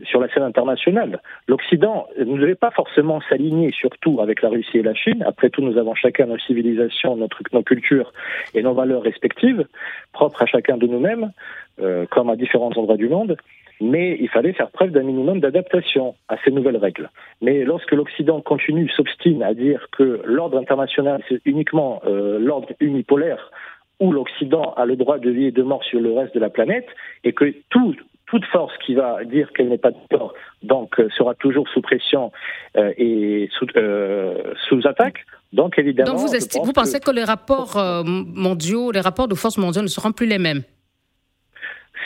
[0.03, 1.21] sur la scène internationale.
[1.47, 5.23] L'Occident ne devait pas forcément s'aligner surtout avec la Russie et la Chine.
[5.25, 8.11] Après tout, nous avons chacun nos civilisations, notre, nos cultures
[8.53, 9.65] et nos valeurs respectives,
[10.11, 11.31] propres à chacun de nous-mêmes,
[11.79, 13.37] euh, comme à différents endroits du monde.
[13.79, 17.09] Mais il fallait faire preuve d'un minimum d'adaptation à ces nouvelles règles.
[17.41, 23.51] Mais lorsque l'Occident continue, s'obstine à dire que l'ordre international, c'est uniquement euh, l'ordre unipolaire
[23.99, 26.49] où l'Occident a le droit de vie et de mort sur le reste de la
[26.49, 26.87] planète,
[27.23, 31.67] et que toute force qui va dire qu'elle n'est pas d'accord, donc euh, sera toujours
[31.69, 32.31] sous pression
[32.75, 35.25] euh, et sous, euh, sous, attaque.
[35.53, 36.11] Donc évidemment.
[36.11, 37.11] Donc vous, vous pensez que...
[37.11, 40.63] les rapports mondiaux, les rapports de force mondiaux ne seront plus les mêmes?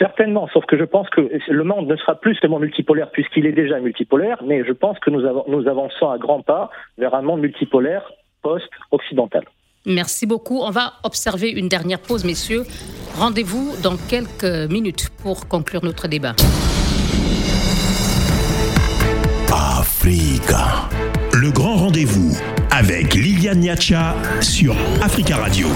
[0.02, 3.52] Certainement, sauf que je pense que le monde ne sera plus seulement multipolaire puisqu'il est
[3.52, 7.40] déjà multipolaire, mais je pense que nous, nous avançons à grands pas vers un monde
[7.40, 8.02] multipolaire
[8.42, 9.44] post-occidental.
[9.86, 10.58] Merci beaucoup.
[10.60, 12.64] On va observer une dernière pause, messieurs.
[13.16, 16.34] Rendez-vous dans quelques minutes pour conclure notre débat.
[19.52, 20.88] Africa.
[21.32, 22.36] Le grand rendez-vous
[22.72, 25.68] avec Liliane Niacha sur Africa Radio.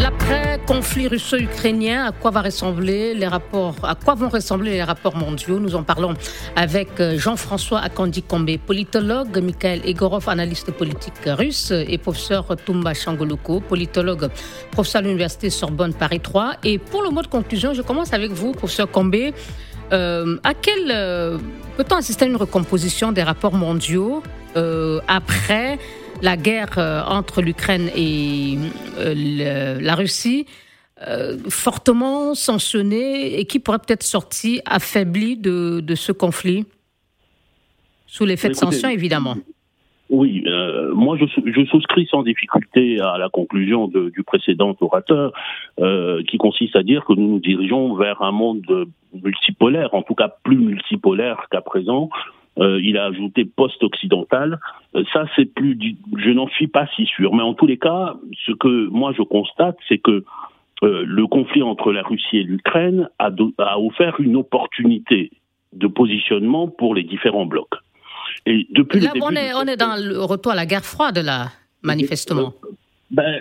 [0.00, 5.60] L'après-conflit russo-ukrainien, à quoi ressembler les rapports, à quoi vont ressembler les rapports mondiaux?
[5.60, 6.14] Nous en parlons
[6.56, 13.60] avec euh, Jean-François Akandi Kombe, politologue, Mikhail Egorov, analyste politique russe, et professeur Tumba Changoloko,
[13.60, 14.30] politologue,
[14.70, 16.54] professeur à l'université Sorbonne Paris 3.
[16.64, 19.14] Et pour le mot de conclusion, je commence avec vous, professeur Kombe.
[19.92, 21.36] Euh, quel euh,
[21.76, 24.22] peut-on assister à une recomposition des rapports mondiaux
[25.06, 25.78] après
[26.22, 28.56] la guerre euh, entre l'Ukraine et
[28.98, 30.46] euh, la Russie,
[31.06, 36.66] euh, fortement sanctionnée et qui pourrait peut-être sortir affaiblie de, ce conflit,
[38.06, 39.36] sous l'effet de sanctions évidemment.
[40.10, 40.44] Oui,
[40.92, 45.32] moi je, souscris sans difficulté à la conclusion du précédent orateur,
[46.28, 50.28] qui consiste à dire que nous nous dirigeons vers un monde multipolaire, en tout cas
[50.42, 52.10] plus multipolaire qu'à présent,
[52.58, 54.60] euh, il a ajouté post-occidental.
[54.94, 55.78] Euh, ça, c'est plus,
[56.16, 57.34] je n'en suis pas si sûr.
[57.34, 60.24] Mais en tous les cas, ce que moi je constate, c'est que
[60.82, 65.30] euh, le conflit entre la Russie et l'Ukraine a, a, offert une opportunité
[65.72, 67.74] de positionnement pour les différents blocs.
[68.46, 71.48] Et depuis là, on, est, on est dans le retour à la guerre froide, là,
[71.82, 72.54] manifestement.
[73.10, 73.40] Ben,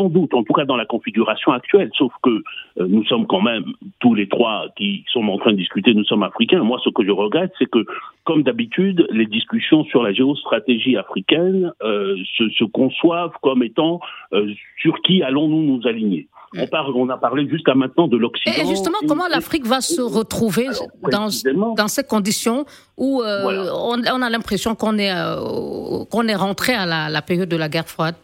[0.00, 3.42] sans doute, en tout cas dans la configuration actuelle, sauf que euh, nous sommes quand
[3.42, 3.64] même
[4.00, 6.62] tous les trois qui sont en train de discuter, nous sommes africains.
[6.62, 7.84] Moi, ce que je regrette, c'est que,
[8.24, 14.00] comme d'habitude, les discussions sur la géostratégie africaine euh, se, conçoivent comme étant
[14.32, 14.46] euh,
[14.80, 16.28] sur qui allons-nous nous aligner.
[16.56, 18.56] On, parle, on a parlé jusqu'à maintenant de l'Occident.
[18.60, 20.66] Et justement, comment l'Afrique va se retrouver
[21.12, 21.28] dans,
[21.76, 22.64] dans ces conditions
[22.96, 25.14] où on, a l'impression qu'on est,
[26.10, 28.16] qu'on est rentré à la, la période de la guerre froide?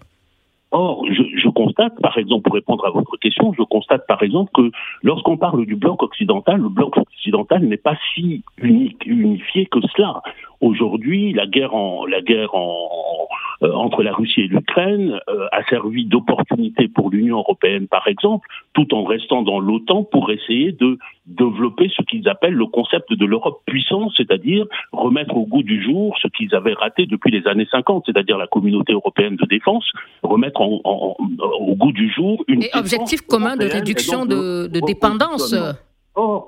[0.73, 1.23] Or, je,
[1.57, 4.71] constate, par exemple, pour répondre à votre question, je constate par exemple que
[5.03, 10.21] lorsqu'on parle du bloc occidental, le bloc occidental n'est pas si unique, unifié que cela.
[10.61, 17.38] Aujourd'hui, la guerre, euh, entre la Russie et l'Ukraine euh, a servi d'opportunité pour l'Union
[17.38, 22.55] européenne, par exemple, tout en restant dans l'OTAN pour essayer de développer ce qu'ils appellent
[22.55, 27.07] le concept de l'Europe puissante, c'est-à-dire remettre au goût du jour ce qu'ils avaient raté
[27.07, 29.85] depuis les années 50, c'est-à-dire la communauté européenne de défense,
[30.23, 32.62] remettre au goût du jour une...
[32.62, 35.55] Et objectif commun de réduction de, de dépendance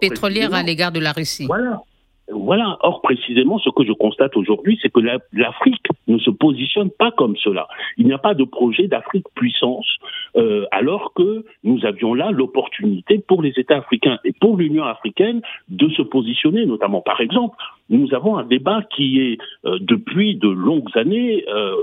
[0.01, 1.47] pétrolière à l'égard de la Russie.
[1.47, 1.83] Voilà.
[2.31, 2.77] Voilà.
[2.81, 5.01] Or, précisément, ce que je constate aujourd'hui, c'est que
[5.33, 7.69] l'Afrique ne se positionne pas comme cela.
[7.97, 9.89] Il n'y a pas de projet d'Afrique puissance,
[10.37, 15.41] euh, alors que nous avions là l'opportunité pour les États africains et pour l'Union africaine
[15.69, 17.57] de se positionner, notamment, par exemple,
[17.89, 21.75] nous avons un débat qui est euh, depuis de longues années euh,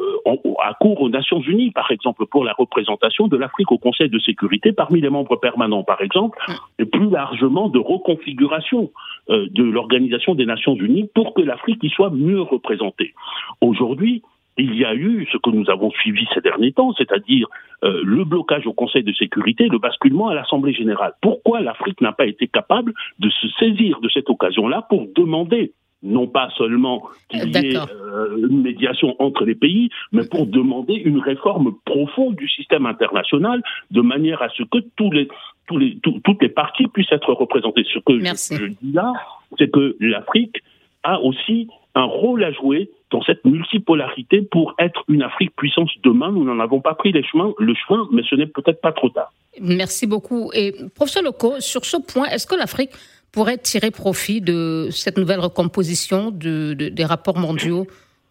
[0.63, 4.19] à cours aux Nations Unies, par exemple, pour la représentation de l'Afrique au Conseil de
[4.19, 6.37] sécurité parmi les membres permanents, par exemple,
[6.79, 8.91] et plus largement de reconfiguration
[9.29, 13.13] euh, de l'Organisation des Nations Unies pour que l'Afrique y soit mieux représentée.
[13.61, 14.21] Aujourd'hui,
[14.57, 17.47] il y a eu ce que nous avons suivi ces derniers temps, c'est-à-dire
[17.83, 21.13] euh, le blocage au Conseil de sécurité, le basculement à l'Assemblée générale.
[21.21, 25.73] Pourquoi l'Afrique n'a pas été capable de se saisir de cette occasion-là pour demander
[26.05, 30.93] non pas seulement qu'il y ait euh, une médiation entre les pays, mais pour demander
[30.93, 35.27] une réforme profonde du système international, de manière à ce que tous les,
[35.67, 37.83] tous les, toutes les parties puissent être représentées.
[37.91, 39.13] Ce que je, dis là,
[39.57, 40.57] c'est que l'Afrique
[41.03, 46.31] a aussi un rôle à jouer dans cette multipolarité pour être une Afrique puissance demain.
[46.31, 49.09] Nous n'en avons pas pris les chemins, le chemin, mais ce n'est peut-être pas trop
[49.09, 49.31] tard.
[49.61, 50.51] Merci beaucoup.
[50.53, 52.91] Et professeur Loco, sur ce point, est-ce que l'Afrique
[53.35, 57.85] pourrait tirer profit de cette nouvelle recomposition de, des rapports mondiaux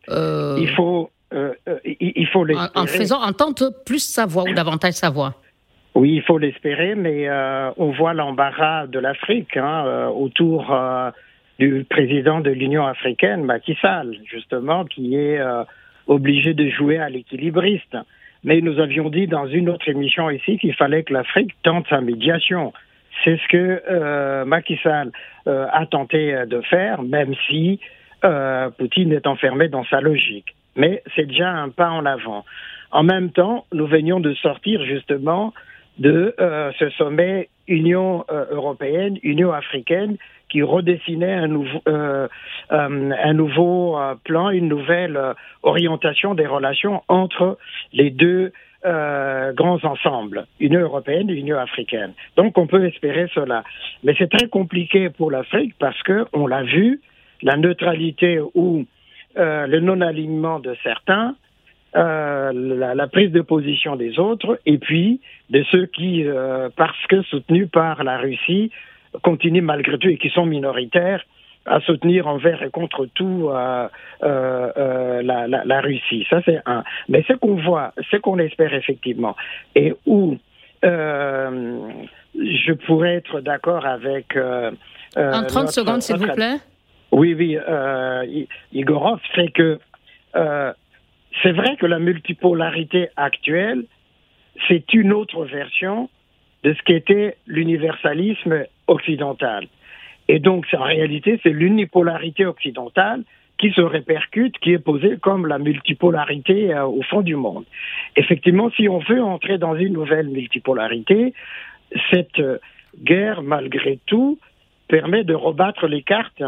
[0.08, 4.54] euh, Il faut, euh, euh, il faut en, en, faisant entendre plus sa voix ou
[4.54, 5.34] davantage sa voix.
[5.94, 7.28] Oui, il faut l'espérer, mais
[7.76, 10.74] on voit l'embarras de l'Afrique hein, autour
[11.60, 15.38] du président de l'Union africaine, Macky Sall, justement, qui est
[16.06, 17.96] obligé de jouer à l'équilibriste.
[18.42, 22.00] Mais nous avions dit dans une autre émission ici qu'il fallait que l'Afrique tente sa
[22.00, 22.72] médiation.
[23.22, 25.12] C'est ce que euh, Macky Sall
[25.46, 27.80] euh, a tenté de faire, même si
[28.24, 30.54] euh, Poutine est enfermé dans sa logique.
[30.76, 32.44] Mais c'est déjà un pas en avant.
[32.90, 35.52] En même temps, nous venions de sortir justement
[35.98, 40.16] de euh, ce sommet Union euh, européenne, Union africaine,
[40.48, 41.50] qui redessinait un
[41.88, 42.28] euh,
[42.70, 45.18] un nouveau plan, une nouvelle
[45.62, 47.58] orientation des relations entre
[47.92, 48.52] les deux
[48.84, 52.12] grands ensembles, Union européenne et Union africaine.
[52.36, 53.64] Donc on peut espérer cela.
[54.02, 57.00] Mais c'est très compliqué pour l'Afrique parce que, on l'a vu,
[57.42, 58.84] la neutralité ou
[59.36, 61.34] le non-alignement de certains
[61.96, 65.20] euh, la, la, prise de position des autres et puis
[65.50, 68.72] de ceux qui, euh, parce que soutenus par la Russie,
[69.22, 71.24] continuent malgré tout et qui sont minoritaires
[71.66, 73.88] à soutenir envers et contre tout euh,
[74.22, 76.26] euh, la, la, la, Russie.
[76.28, 76.84] Ça, c'est un.
[77.08, 79.36] Mais ce qu'on voit, ce qu'on espère effectivement,
[79.74, 80.36] et où
[80.82, 84.36] je pourrais être d'accord avec.
[85.16, 86.56] en 30 secondes, s'il vous plaît.
[87.12, 87.58] Oui, oui,
[88.72, 89.78] Igorov, c'est que
[90.34, 93.84] c'est vrai que la multipolarité actuelle,
[94.68, 96.08] c'est une autre version
[96.64, 99.66] de ce qu'était l'universalisme occidental.
[100.28, 103.22] Et donc, en réalité, c'est l'unipolarité occidentale
[103.58, 107.64] qui se répercute, qui est posée comme la multipolarité euh, au fond du monde.
[108.16, 111.34] Effectivement, si on veut entrer dans une nouvelle multipolarité,
[112.10, 112.58] cette euh,
[113.02, 114.38] guerre, malgré tout,
[114.88, 116.42] permet de rebattre les cartes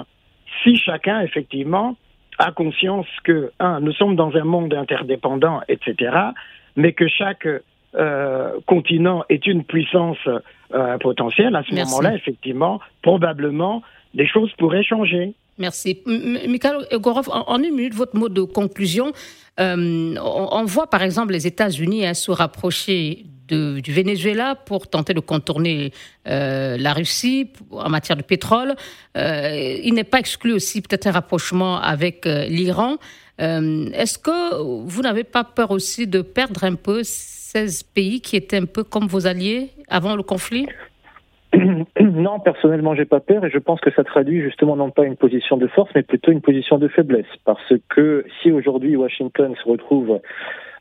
[0.63, 1.97] si chacun, effectivement,
[2.39, 6.13] a conscience que, un, nous sommes dans un monde interdépendant, etc.,
[6.77, 7.49] mais que chaque
[8.67, 10.19] continent est une puissance
[10.75, 13.83] euh, potentielle, à ce moment-là, effectivement, probablement,
[14.15, 15.35] des choses pourraient changer.
[15.59, 16.03] Merci.
[16.07, 19.13] Mikhail Egorov, en, une minute, votre mot de conclusion.
[19.61, 25.21] Euh, on, voit par exemple les États-Unis hein, se rapprocher du Venezuela pour tenter de
[25.21, 25.93] contourner
[26.27, 28.75] euh, la Russie en matière de pétrole.
[29.17, 32.97] Euh, il n'est pas exclu aussi peut-être un rapprochement avec euh, l'Iran.
[33.39, 37.03] Est-ce que vous n'avez pas peur aussi de perdre un peu
[37.57, 40.69] ces pays qui étaient un peu comme vos alliés avant le conflit
[42.01, 45.17] non, personnellement, j'ai pas peur et je pense que ça traduit justement non pas une
[45.17, 47.27] position de force, mais plutôt une position de faiblesse.
[47.45, 50.21] Parce que si aujourd'hui Washington se retrouve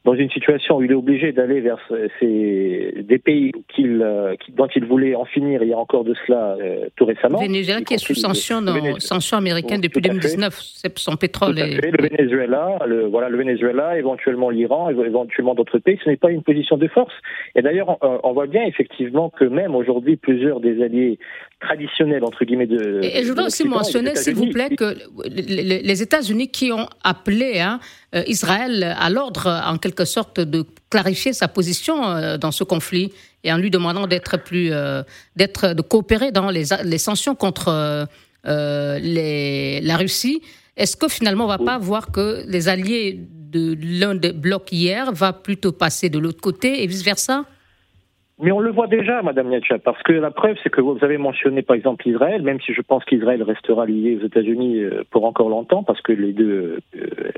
[0.06, 1.80] dans une situation où il est obligé d'aller vers
[2.20, 6.15] ces, des pays qu'il, euh, dont il voulait en finir il y a encore de
[6.26, 7.39] cela euh, tout récemment.
[7.39, 8.62] Venezuela qui est sous sanction,
[9.00, 11.56] sanction américaine depuis 2019, c'est son pétrole.
[11.56, 16.44] Le Venezuela, le, voilà, le Venezuela, éventuellement l'Iran, éventuellement d'autres pays, ce n'est pas une
[16.44, 17.13] position de force.
[17.56, 21.18] Et d'ailleurs, on, on voit bien effectivement que même aujourd'hui, plusieurs des alliés
[21.60, 23.00] traditionnels, entre guillemets, de.
[23.04, 27.80] Et, je voudrais aussi mentionner, s'il vous plaît, que les, États-Unis qui ont appelé hein,
[28.13, 33.12] euh, Israël à l'ordre, en quelque sorte, de clarifier sa position euh, dans ce conflit
[33.44, 35.04] et en lui demandant d'être plus, euh,
[35.36, 38.08] d'être, de coopérer dans les, les sanctions contre
[38.46, 40.41] les, la Russie.
[40.78, 45.12] Est-ce que finalement on va pas voir que les alliés de l'un des blocs hier
[45.13, 47.46] va plutôt passer de l'autre côté et vice versa?
[48.39, 51.17] Mais on le voit déjà, Madame Niacha, parce que la preuve, c'est que vous avez
[51.17, 55.24] mentionné, par exemple, Israël, même si je pense qu'Israël restera lié aux États-Unis euh, pour
[55.24, 57.32] encore longtemps, parce que les deux, euh,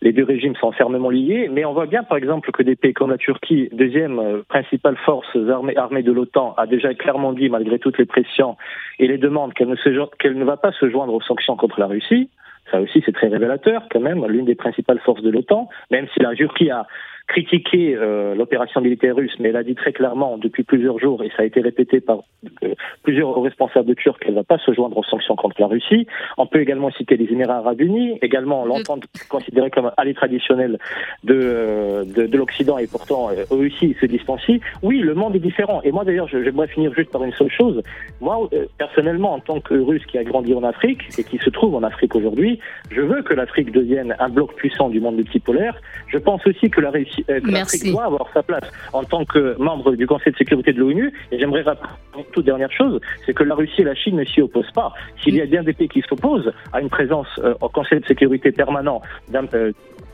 [0.00, 1.48] les deux régimes sont fermement liés.
[1.50, 4.96] Mais on voit bien, par exemple, que des pays comme la Turquie, deuxième euh, principale
[4.98, 8.56] force armée, armée de l'OTAN, a déjà clairement dit, malgré toutes les pressions
[9.00, 11.86] et les demandes, qu'elle ne, qu'elle ne va pas se joindre aux sanctions contre la
[11.86, 12.30] Russie.
[12.70, 16.20] Ça aussi, c'est très révélateur, quand même, l'une des principales forces de l'OTAN, même si
[16.20, 16.86] la Turquie a
[17.28, 21.28] critiqué euh, l'opération militaire russe, mais elle a dit très clairement depuis plusieurs jours, et
[21.36, 22.20] ça a été répété par
[22.64, 26.06] euh, plusieurs responsables turcs, qu'elle ne va pas se joindre aux sanctions contre la Russie.
[26.38, 30.78] On peut également citer les Émirats arabes unis, également l'entente considérée comme allié traditionnel
[31.22, 34.60] de, euh, de, de l'Occident, et pourtant euh, eux aussi se distancient.
[34.82, 35.82] Oui, le monde est différent.
[35.84, 37.82] Et moi d'ailleurs, j'aimerais finir juste par une seule chose.
[38.20, 41.74] Moi, personnellement, en tant que Russe qui a grandi en Afrique, et qui se trouve
[41.74, 42.58] en Afrique aujourd'hui,
[42.90, 45.80] je veux que l'Afrique devienne un bloc puissant du monde multipolaire.
[46.08, 49.92] Je pense aussi que la Russie l'Afrique doit avoir sa place en tant que membre
[49.92, 51.12] du Conseil de sécurité de l'ONU.
[51.32, 54.24] Et j'aimerais rappeler une toute dernière chose, c'est que la Russie et la Chine ne
[54.24, 54.92] s'y opposent pas.
[55.22, 57.28] S'il y a bien des pays qui s'opposent à une présence
[57.60, 59.46] au Conseil de sécurité permanent d'un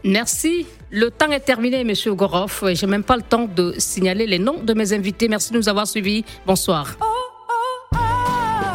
[0.04, 0.66] Merci.
[0.90, 2.60] Le temps est terminé, Monsieur Gorov.
[2.62, 5.28] Je n'ai même pas le temps de signaler les noms de mes invités.
[5.28, 6.24] Merci de nous avoir suivis.
[6.46, 6.96] Bonsoir.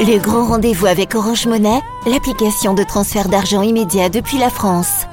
[0.00, 5.06] Le grand rendez-vous avec Orange Monnaie, l'application de transfert d'argent immédiat depuis la France.